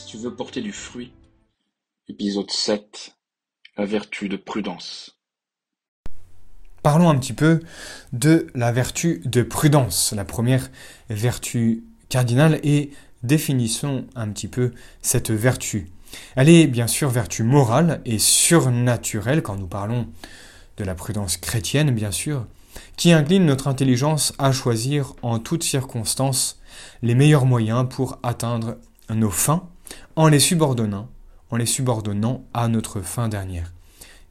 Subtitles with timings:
[0.00, 1.12] Si tu veux porter du fruit,
[2.08, 3.14] épisode 7,
[3.76, 5.18] la vertu de prudence.
[6.82, 7.60] Parlons un petit peu
[8.14, 10.70] de la vertu de prudence, la première
[11.10, 14.72] vertu cardinale, et définissons un petit peu
[15.02, 15.90] cette vertu.
[16.34, 20.08] Elle est bien sûr vertu morale et surnaturelle quand nous parlons
[20.78, 22.46] de la prudence chrétienne, bien sûr,
[22.96, 26.58] qui incline notre intelligence à choisir en toutes circonstances
[27.02, 28.78] les meilleurs moyens pour atteindre
[29.10, 29.68] nos fins
[30.16, 31.08] en les subordonnant,
[31.50, 33.72] en les subordonnant à notre fin dernière,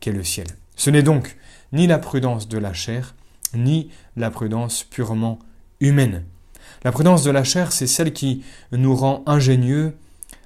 [0.00, 0.46] qu'est le ciel.
[0.76, 1.36] Ce n'est donc
[1.72, 3.14] ni la prudence de la chair,
[3.54, 5.38] ni la prudence purement
[5.80, 6.24] humaine.
[6.84, 9.94] La prudence de la chair, c'est celle qui nous rend ingénieux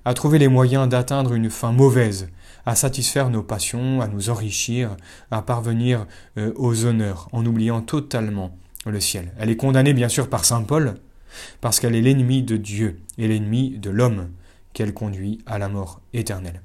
[0.04, 2.28] à trouver les moyens d'atteindre une fin mauvaise,
[2.66, 4.96] à satisfaire nos passions, à nous enrichir,
[5.30, 6.06] à parvenir
[6.38, 9.32] euh, aux honneurs, en oubliant totalement le ciel.
[9.38, 10.94] Elle est condamnée bien sûr par Saint Paul,
[11.60, 14.28] parce qu'elle est l'ennemi de Dieu et l'ennemi de l'homme
[14.72, 16.62] qu'elle conduit à la mort éternelle.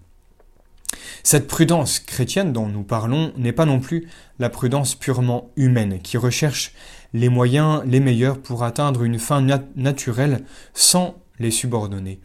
[1.23, 4.07] Cette prudence chrétienne dont nous parlons n'est pas non plus
[4.39, 6.73] la prudence purement humaine, qui recherche
[7.13, 9.41] les moyens les meilleurs pour atteindre une fin
[9.75, 12.19] naturelle sans les subordonner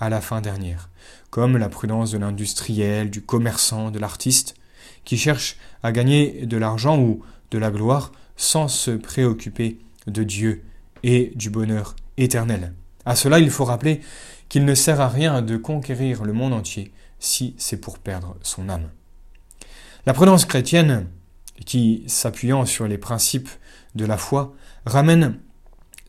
[0.00, 0.90] à la fin dernière,
[1.30, 4.54] comme la prudence de l'industriel, du commerçant, de l'artiste,
[5.04, 10.62] qui cherche à gagner de l'argent ou de la gloire sans se préoccuper de Dieu
[11.02, 12.72] et du bonheur éternel.
[13.04, 14.00] À cela, il faut rappeler
[14.48, 18.68] qu'il ne sert à rien de conquérir le monde entier si c'est pour perdre son
[18.68, 18.88] âme.
[20.06, 21.06] La prudence chrétienne,
[21.66, 23.50] qui, s'appuyant sur les principes
[23.94, 24.54] de la foi,
[24.86, 25.38] ramène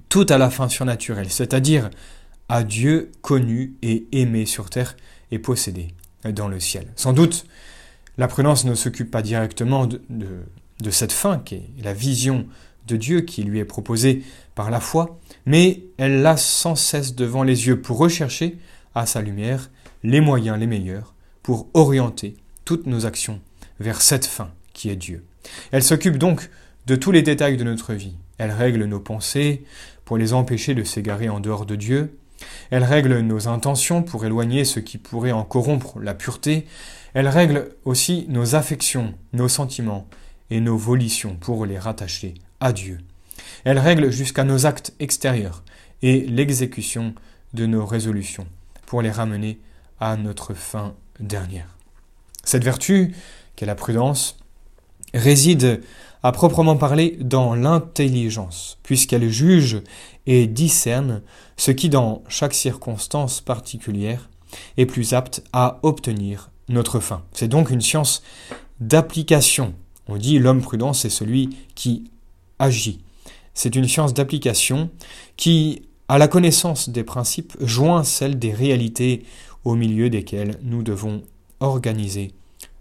[0.07, 1.89] tout à la fin surnaturelle, c'est-à-dire
[2.47, 4.95] à Dieu connu et aimé sur terre
[5.31, 5.93] et possédé
[6.23, 6.91] dans le ciel.
[6.95, 7.45] Sans doute,
[8.17, 12.47] la prudence ne s'occupe pas directement de, cette fin, qui est la vision
[12.89, 14.23] de Dieu qui lui est proposée
[14.55, 18.57] par la foi, mais elle l'a sans cesse devant les yeux pour rechercher,
[18.95, 19.69] à sa lumière,
[20.03, 23.39] les moyens les meilleurs pour orienter toutes nos actions
[23.79, 25.23] vers cette fin qui est Dieu.
[25.71, 26.49] Elle s'occupe donc
[26.85, 28.15] de tous les détails de notre vie.
[28.37, 29.63] Elle règle nos pensées
[30.05, 32.17] pour les empêcher de s'égarer en dehors de Dieu.
[32.71, 36.65] Elle règle nos intentions pour éloigner ce qui pourrait en corrompre la pureté.
[37.13, 40.07] Elle règle aussi nos affections, nos sentiments
[40.49, 42.99] et nos volitions pour les rattacher à Dieu.
[43.63, 45.63] Elle règle jusqu'à nos actes extérieurs
[46.01, 47.13] et l'exécution
[47.53, 48.47] de nos résolutions
[48.85, 49.59] pour les ramener
[49.99, 51.75] à notre fin dernière.
[52.43, 53.13] Cette vertu,
[53.55, 54.37] qu'est la prudence,
[55.13, 55.81] réside
[56.23, 59.81] à proprement parler dans l'intelligence, puisqu'elle juge
[60.25, 61.21] et discerne
[61.57, 64.29] ce qui, dans chaque circonstance particulière,
[64.77, 67.23] est plus apte à obtenir notre fin.
[67.33, 68.21] C'est donc une science
[68.79, 69.73] d'application.
[70.07, 72.09] On dit l'homme prudent, c'est celui qui
[72.59, 72.99] agit.
[73.53, 74.89] C'est une science d'application
[75.35, 79.23] qui, à la connaissance des principes, joint celle des réalités
[79.65, 81.23] au milieu desquelles nous devons
[81.59, 82.31] organiser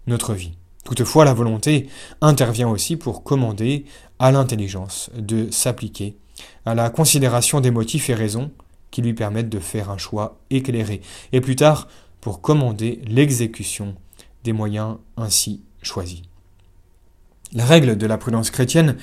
[0.07, 0.53] notre vie.
[0.85, 1.87] Toutefois, la volonté
[2.21, 3.85] intervient aussi pour commander
[4.17, 6.15] à l'intelligence de s'appliquer
[6.65, 8.51] à la considération des motifs et raisons
[8.91, 11.01] qui lui permettent de faire un choix éclairé,
[11.31, 11.87] et plus tard
[12.21, 13.95] pour commander l'exécution
[14.43, 16.21] des moyens ainsi choisis.
[17.53, 18.95] La règle de la prudence chrétienne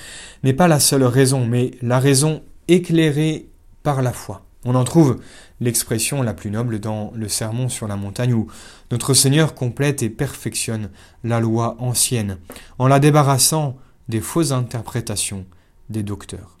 [0.43, 3.49] n'est pas la seule raison, mais la raison éclairée
[3.83, 4.45] par la foi.
[4.63, 5.19] On en trouve
[5.59, 8.47] l'expression la plus noble dans le Sermon sur la montagne où
[8.91, 10.89] notre Seigneur complète et perfectionne
[11.23, 12.37] la loi ancienne
[12.79, 13.77] en la débarrassant
[14.09, 15.45] des fausses interprétations
[15.89, 16.57] des docteurs.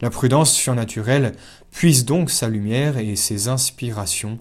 [0.00, 1.32] La prudence surnaturelle
[1.70, 4.38] puise donc sa lumière et ses inspirations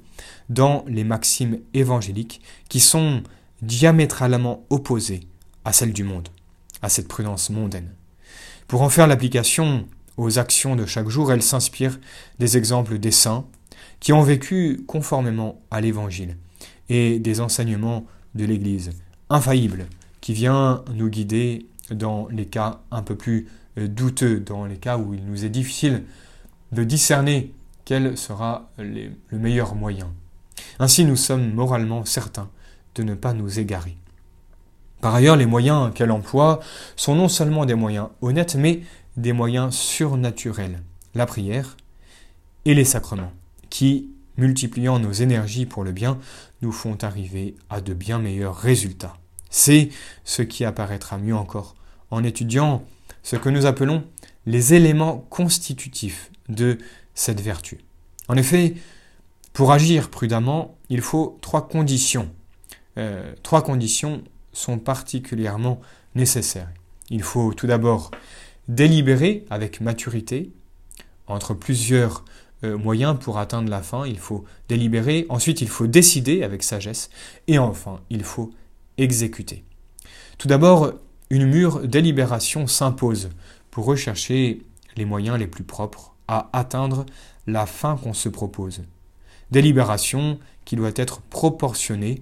[0.50, 3.24] dans les maximes évangéliques qui sont
[3.62, 5.22] diamétralement opposées
[5.64, 6.30] à celles du monde,
[6.82, 7.92] à cette prudence mondaine.
[8.68, 9.88] Pour en faire l'application
[10.18, 12.00] aux actions de chaque jour, elle s'inspire
[12.40, 13.46] des exemples des saints
[14.00, 16.38] qui ont vécu conformément à l'Évangile
[16.90, 18.06] et des enseignements
[18.36, 18.92] de l'Église
[19.30, 19.88] infaillible
[20.22, 24.98] qui vient nous guider dans les cas un peu plus euh, douteux, dans les cas
[24.98, 26.04] où il nous est difficile
[26.72, 27.54] de discerner
[27.86, 30.12] quel sera le meilleur moyen.
[30.80, 32.50] Ainsi nous sommes moralement certains
[32.96, 33.98] de ne pas nous égarer.
[35.02, 36.60] Par ailleurs, les moyens qu'elle emploie
[36.96, 38.82] sont non seulement des moyens honnêtes, mais
[39.18, 40.82] des moyens surnaturels,
[41.16, 41.76] la prière
[42.66, 43.34] et les sacrements,
[43.70, 46.20] qui, multipliant nos énergies pour le bien,
[46.62, 49.18] nous font arriver à de bien meilleurs résultats.
[49.50, 49.90] C'est
[50.24, 51.76] ce qui apparaîtra mieux encore
[52.12, 52.84] en étudiant
[53.24, 54.04] ce que nous appelons
[54.46, 56.78] les éléments constitutifs de
[57.16, 57.80] cette vertu.
[58.28, 58.76] En effet,
[59.54, 62.30] pour agir prudemment, il faut trois conditions.
[62.98, 65.82] Euh, trois conditions sont particulièrement
[66.16, 66.70] nécessaires.
[67.10, 68.12] Il faut tout d'abord
[68.68, 70.52] délibérer avec maturité
[71.28, 72.24] entre plusieurs
[72.64, 74.06] euh, moyens pour atteindre la fin.
[74.06, 77.10] Il faut délibérer, ensuite il faut décider avec sagesse,
[77.48, 78.52] et enfin il faut
[78.98, 79.64] exécuter.
[80.38, 80.94] Tout d'abord,
[81.30, 83.30] une mûre délibération s'impose
[83.72, 84.62] pour rechercher
[84.98, 87.06] les moyens les plus propres à atteindre
[87.48, 88.84] la fin qu'on se propose.
[89.50, 92.22] Délibération qui doit être proportionnée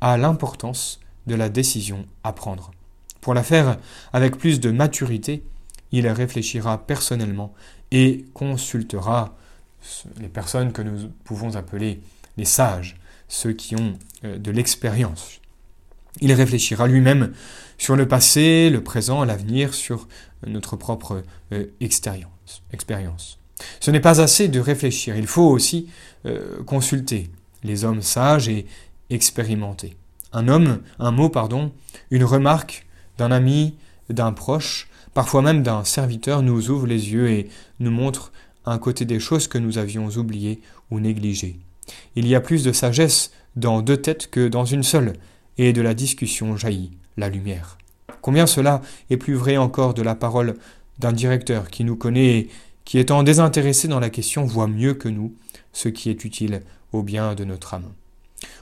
[0.00, 2.72] à l'importance de la décision à prendre.
[3.20, 3.78] Pour la faire
[4.12, 5.44] avec plus de maturité,
[5.92, 7.54] il réfléchira personnellement
[7.90, 9.36] et consultera
[10.20, 12.00] les personnes que nous pouvons appeler
[12.36, 12.96] les sages,
[13.28, 15.40] ceux qui ont euh, de l'expérience.
[16.20, 17.32] Il réfléchira lui-même
[17.78, 20.08] sur le passé, le présent, l'avenir, sur
[20.46, 21.22] notre propre
[21.52, 23.38] euh, expérience.
[23.80, 25.88] Ce n'est pas assez de réfléchir, il faut aussi
[26.26, 27.30] euh, consulter
[27.62, 28.66] les hommes sages et
[29.10, 29.96] expérimentés.
[30.32, 31.72] Un homme, un mot, pardon,
[32.10, 32.86] une remarque
[33.16, 33.74] d'un ami,
[34.10, 37.48] d'un proche, parfois même d'un serviteur nous ouvre les yeux et
[37.80, 38.32] nous montre
[38.64, 40.60] un côté des choses que nous avions oubliées
[40.90, 41.58] ou négligées.
[42.16, 45.14] Il y a plus de sagesse dans deux têtes que dans une seule,
[45.58, 47.78] et de la discussion jaillit la lumière.
[48.22, 48.80] Combien cela
[49.10, 50.54] est plus vrai encore de la parole
[50.98, 52.48] d'un directeur qui nous connaît et
[52.84, 55.34] qui, étant désintéressé dans la question, voit mieux que nous
[55.72, 57.90] ce qui est utile au bien de notre âme.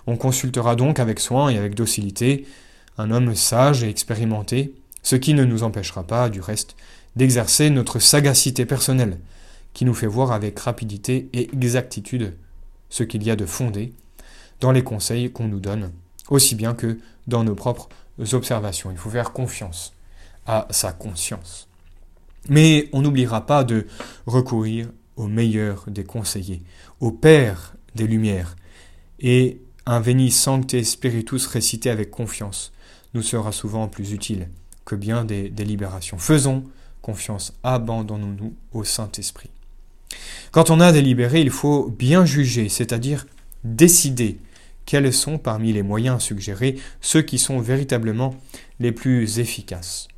[0.07, 2.47] On consultera donc avec soin et avec docilité
[2.99, 6.77] un homme sage et expérimenté, ce qui ne nous empêchera pas, du reste,
[7.15, 9.19] d'exercer notre sagacité personnelle,
[9.75, 12.35] qui nous fait voir avec rapidité et exactitude
[12.89, 13.93] ce qu'il y a de fondé
[14.61, 15.93] dans les conseils qu'on nous donne,
[16.29, 17.89] aussi bien que dans nos propres
[18.33, 18.91] observations.
[18.91, 19.93] Il faut faire confiance
[20.47, 21.69] à sa conscience.
[22.49, 23.87] Mais on n'oubliera pas de
[24.27, 26.63] recourir au meilleur des conseillers,
[27.01, 28.57] au Père des Lumières,
[29.19, 32.73] et un Veni Sancte Spiritus récité avec confiance
[33.15, 34.49] nous sera souvent plus utile
[34.85, 36.19] que bien des délibérations.
[36.19, 36.65] Faisons
[37.03, 39.51] confiance, abandonnons-nous au Saint-Esprit.
[40.51, 43.27] Quand on a délibéré, il faut bien juger, c'est-à-dire
[43.63, 44.39] décider
[44.87, 48.35] quels sont parmi les moyens suggérés ceux qui sont véritablement
[48.81, 50.09] les plus efficaces.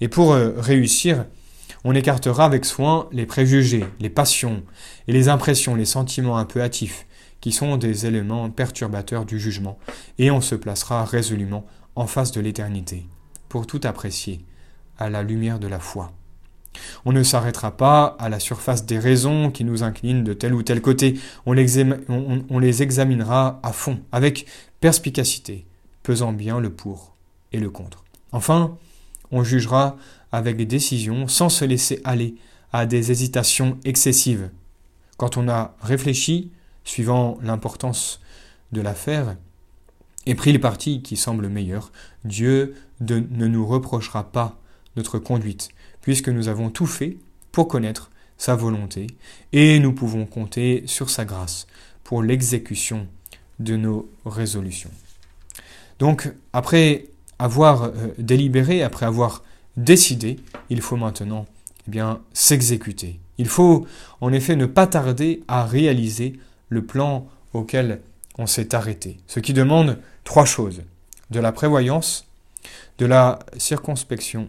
[0.00, 1.24] Et pour euh, réussir,
[1.84, 4.62] on écartera avec soin les préjugés, les passions
[5.06, 7.06] et les impressions, les sentiments un peu hâtifs,
[7.44, 9.78] qui sont des éléments perturbateurs du jugement,
[10.16, 13.06] et on se placera résolument en face de l'éternité,
[13.50, 14.42] pour tout apprécier,
[14.96, 16.10] à la lumière de la foi.
[17.04, 20.62] On ne s'arrêtera pas à la surface des raisons qui nous inclinent de tel ou
[20.62, 24.46] tel côté, on les, examinera à fond, avec
[24.80, 25.66] perspicacité,
[26.02, 27.14] pesant bien le pour
[27.52, 28.04] et le contre.
[28.32, 28.78] Enfin,
[29.32, 29.98] on jugera
[30.32, 32.36] avec des décisions sans se laisser aller
[32.72, 34.48] à des hésitations excessives.
[35.18, 36.50] Quand on a réfléchi,
[36.84, 38.20] suivant l'importance
[38.72, 39.36] de l'affaire,
[40.26, 41.92] et pris le parti qui semble meilleur,
[42.24, 44.58] Dieu ne nous reprochera pas
[44.96, 45.70] notre conduite,
[46.00, 47.18] puisque nous avons tout fait
[47.52, 49.06] pour connaître sa volonté,
[49.52, 51.66] et nous pouvons compter sur sa grâce
[52.02, 53.06] pour l'exécution
[53.58, 54.90] de nos résolutions.
[55.98, 57.06] Donc, après
[57.38, 59.42] avoir euh, délibéré, après avoir
[59.76, 60.38] décidé,
[60.70, 61.46] il faut maintenant
[61.86, 63.20] eh bien s'exécuter.
[63.38, 63.86] Il faut
[64.20, 66.34] en effet ne pas tarder à réaliser
[66.68, 68.00] le plan auquel
[68.38, 70.82] on s'est arrêté, ce qui demande trois choses
[71.30, 72.26] de la prévoyance,
[72.98, 74.48] de la circonspection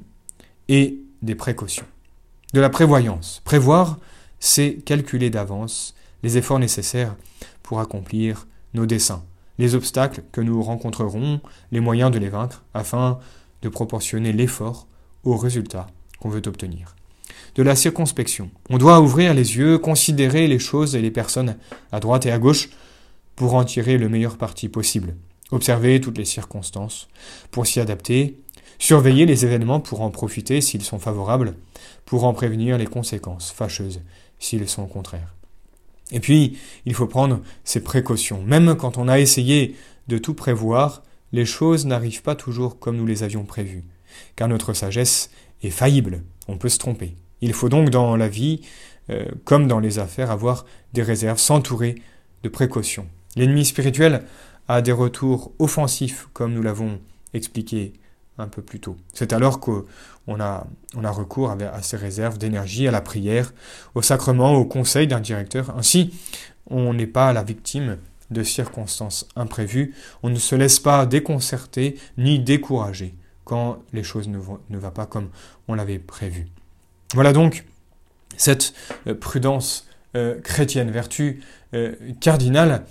[0.68, 1.86] et des précautions.
[2.54, 3.42] De la prévoyance.
[3.44, 4.00] Prévoir,
[4.40, 7.16] c'est calculer d'avance les efforts nécessaires
[7.64, 9.24] pour accomplir nos desseins,
[9.58, 13.20] les obstacles que nous rencontrerons, les moyens de les vaincre, afin
[13.62, 14.88] de proportionner l'effort
[15.24, 15.88] au résultat
[16.20, 16.96] qu'on veut obtenir.
[17.56, 18.52] De la circonspection.
[18.70, 21.56] On doit ouvrir les yeux, considérer les choses et les personnes
[21.92, 22.70] à droite et à gauche
[23.36, 25.16] pour en tirer le meilleur parti possible.
[25.52, 27.08] Observer toutes les circonstances
[27.52, 28.38] pour s'y adapter
[28.78, 31.56] Surveiller les événements pour en profiter s'ils sont favorables,
[32.06, 34.02] pour en prévenir les conséquences fâcheuses
[34.40, 35.34] s'ils sont contraires.
[36.12, 38.44] Et puis, il faut prendre ses précautions.
[38.44, 39.76] Même quand on a essayé
[40.08, 43.84] de tout prévoir, les choses n'arrivent pas toujours comme nous les avions prévues,
[44.36, 45.32] car notre sagesse
[45.64, 47.16] est faillible, on peut se tromper.
[47.42, 48.62] Il faut donc dans la vie,
[49.10, 51.96] euh, comme dans les affaires, avoir des réserves, s'entourer
[52.44, 53.08] de précautions.
[53.36, 54.24] L'ennemi spirituel
[54.68, 57.00] a des retours offensifs, comme nous l'avons
[57.34, 57.94] expliqué
[58.38, 58.98] un peu plus tôt.
[59.14, 59.86] C'est alors qu'on
[60.40, 63.54] a, recours à ces réserves d'énergie, à la prière,
[63.94, 65.76] au sacrement, au conseil d'un directeur.
[65.78, 66.14] Ainsi,
[66.68, 67.98] on n'est pas la victime
[68.32, 73.14] de circonstances imprévues, on ne se laisse pas déconcerter ni décourager
[73.44, 74.60] quand les choses ne vont
[74.94, 75.30] pas comme
[75.68, 76.48] on l'avait prévu.
[77.14, 77.66] Voilà donc
[78.38, 78.74] cette
[79.08, 81.42] euh, prudence euh, chrétienne, vertu
[81.74, 82.86] euh, cardinale.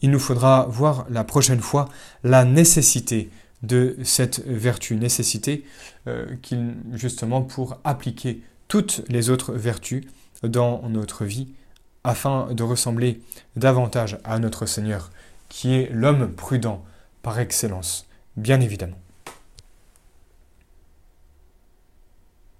[0.00, 1.88] Il nous faudra voir la prochaine fois
[2.22, 3.30] la nécessité
[3.62, 5.64] de cette vertu, nécessité
[6.92, 10.04] justement pour appliquer toutes les autres vertus
[10.44, 11.48] dans notre vie
[12.04, 13.20] afin de ressembler
[13.56, 15.10] davantage à notre Seigneur,
[15.48, 16.84] qui est l'homme prudent
[17.22, 18.06] par excellence,
[18.36, 18.98] bien évidemment.